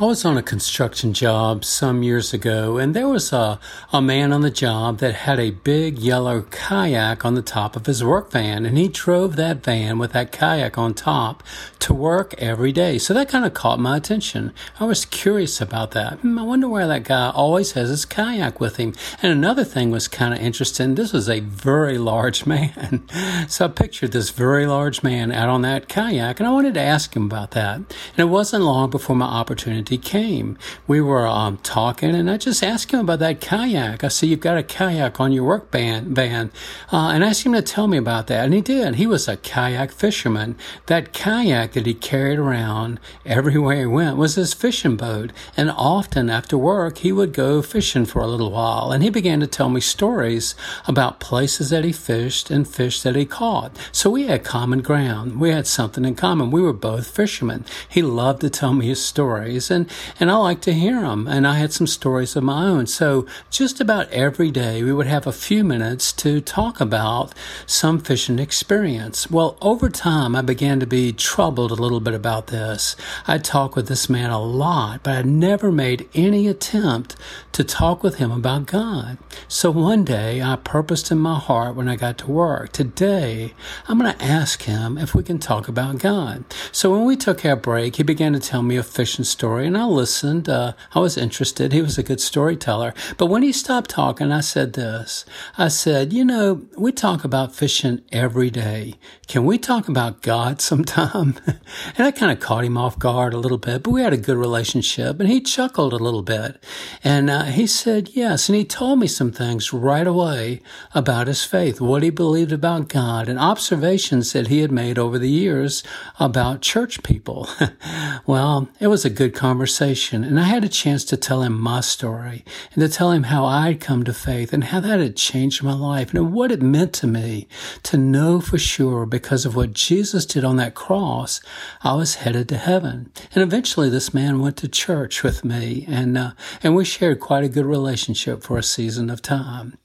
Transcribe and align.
I 0.00 0.04
was 0.04 0.24
on 0.24 0.38
a 0.38 0.44
construction 0.44 1.12
job 1.12 1.64
some 1.64 2.04
years 2.04 2.32
ago, 2.32 2.76
and 2.76 2.94
there 2.94 3.08
was 3.08 3.32
a, 3.32 3.58
a 3.92 4.00
man 4.00 4.32
on 4.32 4.42
the 4.42 4.48
job 4.48 4.98
that 4.98 5.12
had 5.26 5.40
a 5.40 5.50
big 5.50 5.98
yellow 5.98 6.42
kayak 6.42 7.24
on 7.24 7.34
the 7.34 7.42
top 7.42 7.74
of 7.74 7.86
his 7.86 8.04
work 8.04 8.30
van, 8.30 8.64
and 8.64 8.78
he 8.78 8.86
drove 8.86 9.34
that 9.34 9.64
van 9.64 9.98
with 9.98 10.12
that 10.12 10.30
kayak 10.30 10.78
on 10.78 10.94
top 10.94 11.42
to 11.80 11.92
work 11.92 12.32
every 12.38 12.70
day. 12.70 12.96
So 12.96 13.12
that 13.12 13.28
kind 13.28 13.44
of 13.44 13.54
caught 13.54 13.80
my 13.80 13.96
attention. 13.96 14.52
I 14.78 14.84
was 14.84 15.04
curious 15.04 15.60
about 15.60 15.90
that. 15.92 16.20
Hmm, 16.20 16.38
I 16.38 16.44
wonder 16.44 16.68
why 16.68 16.86
that 16.86 17.02
guy 17.02 17.30
always 17.30 17.72
has 17.72 17.88
his 17.88 18.04
kayak 18.04 18.60
with 18.60 18.76
him. 18.76 18.94
And 19.20 19.32
another 19.32 19.64
thing 19.64 19.90
was 19.90 20.06
kind 20.06 20.32
of 20.32 20.38
interesting. 20.38 20.94
This 20.94 21.12
was 21.12 21.28
a 21.28 21.40
very 21.40 21.98
large 21.98 22.46
man. 22.54 23.02
so 23.48 23.64
I 23.64 23.68
pictured 23.68 24.12
this 24.12 24.30
very 24.30 24.64
large 24.64 25.02
man 25.02 25.32
out 25.32 25.48
on 25.48 25.62
that 25.62 25.88
kayak, 25.88 26.38
and 26.38 26.46
I 26.46 26.52
wanted 26.52 26.74
to 26.74 26.80
ask 26.80 27.16
him 27.16 27.24
about 27.24 27.50
that. 27.52 27.78
And 27.78 27.88
it 28.16 28.26
wasn't 28.26 28.62
long 28.62 28.90
before 28.90 29.16
my 29.16 29.26
opportunity 29.26 29.87
he 29.88 29.98
came. 29.98 30.56
We 30.86 31.00
were 31.00 31.26
um, 31.26 31.58
talking, 31.58 32.14
and 32.14 32.30
I 32.30 32.36
just 32.36 32.62
asked 32.62 32.92
him 32.92 33.00
about 33.00 33.18
that 33.20 33.40
kayak. 33.40 34.04
I 34.04 34.08
said, 34.08 34.28
"You've 34.28 34.40
got 34.40 34.58
a 34.58 34.62
kayak 34.62 35.20
on 35.20 35.32
your 35.32 35.44
work 35.44 35.70
van," 35.70 36.14
van. 36.14 36.50
Uh, 36.92 37.10
and 37.12 37.24
I 37.24 37.28
asked 37.28 37.44
him 37.44 37.52
to 37.52 37.62
tell 37.62 37.86
me 37.86 37.98
about 37.98 38.26
that, 38.28 38.44
and 38.44 38.54
he 38.54 38.60
did. 38.60 38.96
He 38.96 39.06
was 39.06 39.28
a 39.28 39.36
kayak 39.36 39.92
fisherman. 39.92 40.56
That 40.86 41.12
kayak 41.12 41.72
that 41.72 41.86
he 41.86 41.94
carried 41.94 42.38
around 42.38 43.00
everywhere 43.26 43.80
he 43.80 43.86
went 43.86 44.16
was 44.16 44.34
his 44.34 44.54
fishing 44.54 44.96
boat, 44.96 45.32
and 45.56 45.70
often 45.70 46.30
after 46.30 46.56
work 46.56 46.98
he 46.98 47.12
would 47.12 47.32
go 47.32 47.62
fishing 47.62 48.06
for 48.06 48.20
a 48.20 48.26
little 48.26 48.50
while. 48.50 48.92
And 48.92 49.02
he 49.02 49.10
began 49.10 49.40
to 49.40 49.46
tell 49.46 49.68
me 49.68 49.80
stories 49.80 50.54
about 50.86 51.20
places 51.20 51.70
that 51.70 51.84
he 51.84 51.92
fished 51.92 52.50
and 52.50 52.66
fish 52.66 53.02
that 53.02 53.16
he 53.16 53.24
caught. 53.24 53.76
So 53.92 54.10
we 54.10 54.26
had 54.26 54.44
common 54.44 54.80
ground. 54.80 55.40
We 55.40 55.50
had 55.50 55.66
something 55.66 56.04
in 56.04 56.14
common. 56.14 56.50
We 56.50 56.62
were 56.62 56.72
both 56.72 57.14
fishermen. 57.14 57.64
He 57.88 58.02
loved 58.02 58.40
to 58.40 58.50
tell 58.50 58.72
me 58.72 58.86
his 58.86 59.04
stories, 59.04 59.70
and 59.70 59.77
and, 59.78 59.90
and 60.18 60.30
I 60.30 60.36
like 60.36 60.60
to 60.62 60.72
hear 60.72 61.00
them. 61.00 61.26
And 61.26 61.46
I 61.46 61.54
had 61.54 61.72
some 61.72 61.86
stories 61.86 62.34
of 62.36 62.42
my 62.42 62.64
own. 62.64 62.86
So 62.86 63.26
just 63.50 63.80
about 63.80 64.10
every 64.10 64.50
day 64.50 64.82
we 64.82 64.92
would 64.92 65.06
have 65.06 65.26
a 65.26 65.32
few 65.32 65.62
minutes 65.64 66.12
to 66.14 66.40
talk 66.40 66.80
about 66.80 67.32
some 67.66 68.00
fishing 68.00 68.38
experience. 68.38 69.30
Well, 69.30 69.56
over 69.62 69.88
time, 69.88 70.34
I 70.34 70.42
began 70.42 70.80
to 70.80 70.86
be 70.86 71.12
troubled 71.12 71.70
a 71.70 71.74
little 71.74 72.00
bit 72.00 72.14
about 72.14 72.48
this. 72.48 72.96
I 73.26 73.38
talked 73.38 73.76
with 73.76 73.88
this 73.88 74.08
man 74.08 74.30
a 74.30 74.42
lot, 74.42 75.02
but 75.02 75.14
I 75.14 75.22
never 75.22 75.70
made 75.70 76.08
any 76.14 76.48
attempt 76.48 77.16
to 77.52 77.62
talk 77.62 78.02
with 78.02 78.16
him 78.16 78.32
about 78.32 78.66
God. 78.66 79.18
So 79.46 79.70
one 79.70 80.04
day 80.04 80.42
I 80.42 80.56
purposed 80.56 81.10
in 81.10 81.18
my 81.18 81.38
heart 81.38 81.76
when 81.76 81.88
I 81.88 81.96
got 81.96 82.18
to 82.18 82.30
work, 82.30 82.72
today 82.72 83.54
I'm 83.86 83.98
going 83.98 84.12
to 84.12 84.24
ask 84.24 84.62
him 84.62 84.98
if 84.98 85.14
we 85.14 85.22
can 85.22 85.38
talk 85.38 85.68
about 85.68 85.98
God. 85.98 86.44
So 86.72 86.90
when 86.90 87.04
we 87.04 87.16
took 87.16 87.44
our 87.44 87.56
break, 87.56 87.96
he 87.96 88.02
began 88.02 88.32
to 88.32 88.40
tell 88.40 88.62
me 88.62 88.76
a 88.76 88.82
fishing 88.82 89.24
story 89.24 89.67
and 89.68 89.76
I 89.76 89.84
listened. 89.84 90.48
Uh, 90.48 90.72
I 90.94 90.98
was 90.98 91.18
interested. 91.18 91.72
He 91.72 91.82
was 91.82 91.98
a 91.98 92.02
good 92.02 92.20
storyteller. 92.20 92.94
But 93.18 93.26
when 93.26 93.42
he 93.42 93.52
stopped 93.52 93.90
talking, 93.90 94.32
I 94.32 94.40
said 94.40 94.72
this. 94.72 95.26
I 95.58 95.68
said, 95.68 96.12
you 96.12 96.24
know, 96.24 96.66
we 96.76 96.90
talk 96.90 97.22
about 97.22 97.54
fishing 97.54 98.00
every 98.10 98.48
day. 98.48 98.94
Can 99.26 99.44
we 99.44 99.58
talk 99.58 99.86
about 99.86 100.22
God 100.22 100.60
sometime? 100.70 101.36
and 101.46 102.06
I 102.06 102.10
kind 102.10 102.32
of 102.32 102.40
caught 102.40 102.64
him 102.64 102.78
off 102.78 102.98
guard 102.98 103.34
a 103.34 103.38
little 103.38 103.58
bit, 103.58 103.82
but 103.82 103.90
we 103.90 104.00
had 104.00 104.14
a 104.14 104.16
good 104.16 104.38
relationship 104.38 105.20
and 105.20 105.28
he 105.28 105.40
chuckled 105.40 105.92
a 105.92 105.96
little 105.96 106.22
bit. 106.22 106.64
And 107.04 107.28
uh, 107.28 107.44
he 107.44 107.66
said, 107.66 108.10
yes. 108.14 108.48
And 108.48 108.56
he 108.56 108.64
told 108.64 108.98
me 108.98 109.06
some 109.06 109.30
things 109.30 109.72
right 109.72 110.06
away 110.06 110.62
about 110.94 111.26
his 111.26 111.44
faith, 111.44 111.78
what 111.78 112.02
he 112.02 112.08
believed 112.08 112.52
about 112.52 112.88
God 112.88 113.28
and 113.28 113.38
observations 113.38 114.32
that 114.32 114.46
he 114.46 114.60
had 114.60 114.72
made 114.72 114.98
over 114.98 115.18
the 115.18 115.28
years 115.28 115.84
about 116.18 116.62
church 116.62 117.02
people. 117.02 117.46
well, 118.26 118.68
it 118.80 118.86
was 118.86 119.04
a 119.04 119.10
good 119.10 119.34
conversation 119.34 119.57
conversation, 119.58 120.22
and 120.22 120.38
I 120.38 120.44
had 120.44 120.62
a 120.62 120.68
chance 120.68 121.04
to 121.06 121.16
tell 121.16 121.42
him 121.42 121.60
my 121.60 121.80
story 121.80 122.44
and 122.72 122.80
to 122.80 122.88
tell 122.88 123.10
him 123.10 123.24
how 123.24 123.44
I'd 123.44 123.80
come 123.80 124.04
to 124.04 124.12
faith 124.12 124.52
and 124.52 124.62
how 124.62 124.78
that 124.78 125.00
had 125.00 125.16
changed 125.16 125.64
my 125.64 125.72
life 125.72 126.14
and 126.14 126.32
what 126.32 126.52
it 126.52 126.62
meant 126.62 126.92
to 126.92 127.08
me 127.08 127.48
to 127.82 127.96
know 127.96 128.40
for 128.40 128.56
sure 128.56 129.04
because 129.04 129.44
of 129.44 129.56
what 129.56 129.72
Jesus 129.72 130.24
did 130.26 130.44
on 130.44 130.58
that 130.58 130.76
cross, 130.76 131.40
I 131.82 131.94
was 131.94 132.22
headed 132.22 132.48
to 132.50 132.56
heaven. 132.56 133.10
And 133.34 133.42
eventually 133.42 133.90
this 133.90 134.14
man 134.14 134.38
went 134.38 134.56
to 134.58 134.68
church 134.68 135.24
with 135.24 135.44
me 135.44 135.84
and, 135.88 136.16
uh, 136.16 136.30
and 136.62 136.76
we 136.76 136.84
shared 136.84 137.18
quite 137.18 137.42
a 137.42 137.48
good 137.48 137.66
relationship 137.66 138.44
for 138.44 138.58
a 138.58 138.62
season 138.62 139.10
of 139.10 139.22
time. 139.22 139.76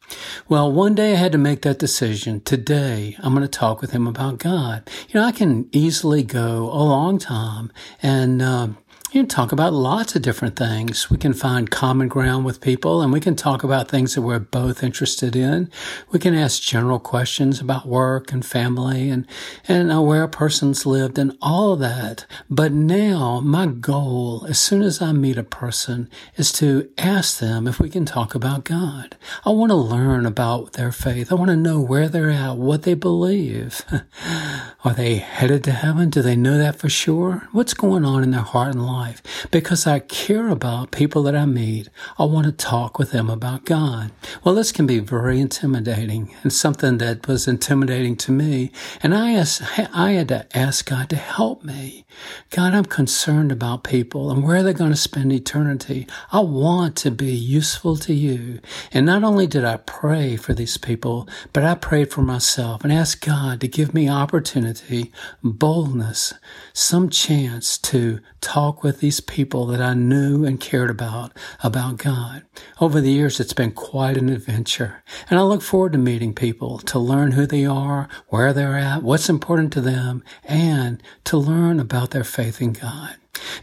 Well, 0.47 0.71
one 0.71 0.93
day 0.93 1.13
I 1.13 1.15
had 1.15 1.31
to 1.31 1.37
make 1.37 1.61
that 1.61 1.79
decision. 1.79 2.41
Today, 2.41 3.15
I'm 3.19 3.33
going 3.33 3.41
to 3.41 3.47
talk 3.47 3.81
with 3.81 3.91
him 3.91 4.05
about 4.05 4.37
God. 4.37 4.87
You 5.09 5.19
know, 5.19 5.25
I 5.25 5.31
can 5.31 5.69
easily 5.71 6.23
go 6.23 6.65
a 6.65 6.83
long 6.83 7.17
time 7.17 7.71
and 8.01 8.41
uh, 8.41 8.67
you 9.13 9.21
can 9.21 9.27
talk 9.27 9.51
about 9.51 9.73
lots 9.73 10.15
of 10.15 10.23
different 10.23 10.55
things. 10.55 11.07
We 11.11 11.17
can 11.17 11.33
find 11.33 11.69
common 11.69 12.07
ground 12.07 12.45
with 12.45 12.59
people 12.61 13.03
and 13.03 13.13
we 13.13 13.19
can 13.19 13.35
talk 13.35 13.63
about 13.63 13.87
things 13.87 14.15
that 14.15 14.23
we're 14.23 14.39
both 14.39 14.83
interested 14.83 15.35
in. 15.35 15.69
We 16.09 16.17
can 16.17 16.33
ask 16.33 16.63
general 16.63 16.97
questions 16.97 17.61
about 17.61 17.85
work 17.85 18.31
and 18.31 18.43
family 18.43 19.11
and, 19.11 19.27
and 19.67 19.93
uh, 19.93 20.01
where 20.01 20.23
a 20.23 20.27
person's 20.27 20.87
lived 20.87 21.19
and 21.19 21.37
all 21.43 21.75
that. 21.75 22.25
But 22.49 22.71
now 22.71 23.39
my 23.39 23.67
goal, 23.67 24.47
as 24.49 24.57
soon 24.57 24.81
as 24.81 24.99
I 24.99 25.11
meet 25.11 25.37
a 25.37 25.43
person, 25.43 26.09
is 26.35 26.51
to 26.53 26.89
ask 26.97 27.37
them 27.37 27.67
if 27.67 27.79
we 27.79 27.91
can 27.91 28.05
talk 28.07 28.33
about 28.33 28.63
God. 28.63 29.15
I 29.45 29.51
want 29.51 29.69
to 29.69 29.75
learn 29.75 30.25
about 30.25 30.73
their 30.73 30.91
faith. 30.91 31.31
I 31.31 31.35
want 31.35 31.51
to 31.51 31.55
know 31.55 31.79
where 31.79 32.09
they're 32.09 32.31
at, 32.31 32.57
what 32.57 32.81
they 32.81 32.95
believe. 32.95 33.85
Are 34.83 34.93
they 34.95 35.17
headed 35.17 35.63
to 35.65 35.71
heaven? 35.71 36.09
Do 36.09 36.23
they 36.23 36.35
know 36.35 36.57
that 36.57 36.77
for 36.77 36.89
sure? 36.89 37.47
What's 37.51 37.75
going 37.75 38.05
on 38.05 38.23
in 38.23 38.31
their 38.31 38.41
heart 38.41 38.73
and 38.73 38.83
life? 38.83 39.02
Life 39.03 39.47
because 39.51 39.85
I 39.85 39.99
care 39.99 40.47
about 40.47 40.91
people 40.91 41.23
that 41.23 41.35
I 41.35 41.45
meet. 41.45 41.89
I 42.17 42.23
want 42.25 42.45
to 42.45 42.51
talk 42.51 42.97
with 42.97 43.11
them 43.11 43.29
about 43.29 43.65
God. 43.65 44.11
Well, 44.43 44.55
this 44.55 44.71
can 44.71 44.85
be 44.87 44.99
very 44.99 45.39
intimidating 45.39 46.33
and 46.43 46.53
something 46.53 46.97
that 46.99 47.27
was 47.27 47.47
intimidating 47.47 48.15
to 48.17 48.31
me. 48.31 48.71
And 49.01 49.13
I 49.13 49.33
asked, 49.33 49.61
I 49.93 50.11
had 50.11 50.29
to 50.29 50.57
ask 50.57 50.89
God 50.89 51.09
to 51.09 51.15
help 51.15 51.63
me. 51.63 52.05
God, 52.49 52.73
I'm 52.73 52.85
concerned 52.85 53.51
about 53.51 53.83
people 53.83 54.31
and 54.31 54.43
where 54.43 54.63
they're 54.63 54.73
going 54.73 54.91
to 54.91 55.09
spend 55.09 55.33
eternity. 55.33 56.07
I 56.31 56.39
want 56.39 56.95
to 56.97 57.11
be 57.11 57.33
useful 57.33 57.97
to 57.97 58.13
you. 58.13 58.59
And 58.91 59.05
not 59.05 59.23
only 59.23 59.47
did 59.47 59.65
I 59.65 59.77
pray 59.77 60.37
for 60.37 60.53
these 60.53 60.77
people, 60.77 61.27
but 61.51 61.63
I 61.63 61.75
prayed 61.75 62.11
for 62.11 62.21
myself 62.21 62.83
and 62.83 62.93
asked 62.93 63.25
God 63.25 63.59
to 63.61 63.67
give 63.67 63.93
me 63.93 64.09
opportunity, 64.09 65.11
boldness, 65.43 66.33
some 66.73 67.09
chance 67.09 67.77
to 67.79 68.19
talk 68.41 68.83
with 68.83 68.92
with 68.93 69.01
these 69.01 69.21
people 69.21 69.65
that 69.65 69.81
I 69.81 69.95
knew 69.95 70.45
and 70.45 70.59
cared 70.59 70.91
about, 70.91 71.35
about 71.63 71.97
God. 71.97 72.43
Over 72.79 73.01
the 73.01 73.09
years, 73.09 73.39
it's 73.39 73.51
been 73.51 73.71
quite 73.71 74.17
an 74.17 74.29
adventure. 74.29 75.03
And 75.31 75.39
I 75.39 75.41
look 75.41 75.63
forward 75.63 75.93
to 75.93 75.97
meeting 75.97 76.35
people 76.35 76.77
to 76.77 76.99
learn 76.99 77.31
who 77.31 77.47
they 77.47 77.65
are, 77.65 78.07
where 78.27 78.53
they're 78.53 78.77
at, 78.77 79.01
what's 79.01 79.29
important 79.29 79.73
to 79.73 79.81
them, 79.81 80.23
and 80.43 81.01
to 81.23 81.37
learn 81.37 81.79
about 81.79 82.11
their 82.11 82.23
faith 82.23 82.61
in 82.61 82.73
God. 82.73 83.15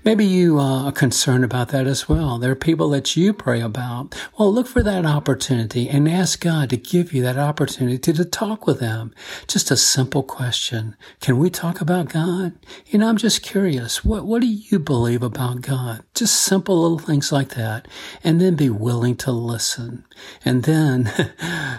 Maybe 0.05 0.25
you 0.25 0.59
uh, 0.59 0.87
are 0.87 0.93
concerned 0.93 1.45
about 1.45 1.69
that 1.69 1.87
as 1.87 2.09
well. 2.09 2.39
There 2.39 2.51
are 2.51 2.57
people 2.57 2.89
that 2.91 3.17
you 3.17 3.33
pray 3.33 3.61
about. 3.61 4.15
Well, 4.39 4.53
look 4.53 4.67
for 4.67 4.83
that 4.83 5.07
opportunity 5.07 5.89
and 5.89 6.09
ask 6.09 6.41
God 6.41 6.71
to 6.71 6.77
give 6.77 7.13
you 7.13 7.23
that 7.23 7.39
opportunity 7.39 7.99
to, 7.99 8.13
to 8.15 8.25
talk 8.25 8.67
with 8.67 8.81
them. 8.81 9.15
Just 9.47 9.71
a 9.71 9.77
simple 9.77 10.23
question. 10.23 10.97
Can 11.21 11.39
we 11.39 11.51
talk 11.51 11.81
about 11.81 12.09
God? 12.09 12.55
You 12.87 12.99
know, 12.99 13.09
I'm 13.09 13.17
just 13.17 13.43
curious. 13.43 14.05
What, 14.05 14.25
what 14.25 14.41
do 14.41 14.49
you 14.49 14.79
believe 14.79 15.23
about 15.23 15.61
God? 15.61 16.03
Just 16.15 16.43
simple 16.43 16.81
little 16.81 16.99
things 16.99 17.31
like 17.31 17.51
that. 17.51 17.87
And 18.25 18.41
then 18.41 18.57
be 18.57 18.71
willing 18.71 19.17
to 19.17 19.31
listen. 19.31 20.05
And 20.45 20.63
then, 20.65 21.11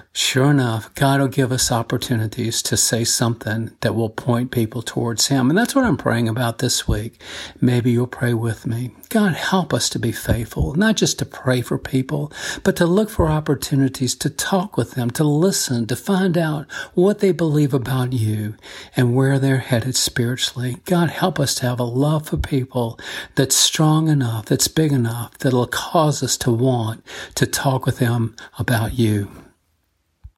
sure 0.14 0.52
enough, 0.52 0.94
God 0.94 1.20
will 1.20 1.28
give 1.28 1.52
us 1.52 1.72
opportunities 1.72 2.62
to 2.64 2.78
say 2.78 3.04
something 3.04 3.72
that 3.82 3.96
will 3.96 4.10
point 4.10 4.52
people 4.52 4.82
towards 4.82 5.28
Him. 5.28 5.50
And 5.50 5.58
that's 5.58 5.76
what 5.76 5.86
I'm 5.86 5.98
praying 5.98 6.30
about 6.30 6.60
this 6.60 6.88
week. 6.88 7.20
Maybe 7.60 7.81
maybe 7.82 7.94
you'll 7.94 8.06
pray 8.06 8.32
with 8.32 8.68
me. 8.68 8.92
God, 9.10 9.34
help 9.34 9.74
us 9.74 9.90
to 9.90 9.98
be 9.98 10.12
faithful, 10.12 10.76
not 10.76 10.98
just 10.98 11.18
to 11.18 11.26
pray 11.26 11.62
for 11.62 11.80
people, 11.80 12.32
but 12.64 12.76
to 12.76 12.86
look 12.86 13.10
for 13.10 13.28
opportunities 13.28 14.14
to 14.18 14.30
talk 14.30 14.78
with 14.78 14.92
them, 14.92 15.10
to 15.10 15.24
listen, 15.24 15.88
to 15.88 15.96
find 15.96 16.38
out 16.38 16.72
what 16.94 17.22
they 17.22 17.32
believe 17.32 17.74
about 17.74 18.14
you 18.14 18.54
and 18.96 19.16
where 19.16 19.40
they're 19.40 19.58
headed 19.58 19.96
spiritually. 19.96 20.78
God, 20.86 21.10
help 21.10 21.40
us 21.40 21.56
to 21.56 21.66
have 21.66 21.80
a 21.80 21.84
love 21.84 22.28
for 22.28 22.38
people 22.38 23.00
that's 23.34 23.56
strong 23.56 24.10
enough, 24.10 24.46
that's 24.46 24.68
big 24.68 24.92
enough, 24.92 25.36
that'll 25.40 25.66
cause 25.66 26.22
us 26.22 26.38
to 26.38 26.52
want 26.52 27.04
to 27.34 27.48
talk 27.48 27.88
with 27.88 27.98
them 27.98 28.36
about 28.60 28.94
you. 28.94 29.28